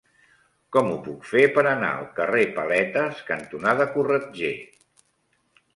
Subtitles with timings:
[0.75, 4.55] Com ho puc fer per anar al carrer Paletes cantonada Corretger?